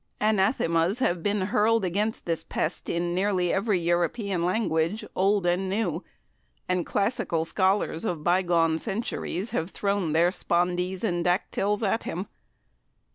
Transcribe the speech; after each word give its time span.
Anathemas 0.19 0.97
have 0.97 1.21
been 1.21 1.41
hurled 1.41 1.85
against 1.85 2.25
this 2.25 2.43
pest 2.43 2.89
in 2.89 3.13
nearly 3.13 3.53
every 3.53 3.79
European 3.79 4.43
language, 4.43 5.05
old 5.15 5.45
and 5.45 5.69
new, 5.69 6.03
and 6.67 6.87
classical 6.87 7.45
scholars 7.45 8.03
of 8.03 8.23
bye 8.23 8.41
gone 8.41 8.79
centuries 8.79 9.51
have 9.51 9.69
thrown 9.69 10.13
their 10.13 10.31
spondees 10.31 11.03
and 11.03 11.23
dactyls 11.23 11.83
at 11.83 12.05
him. 12.05 12.25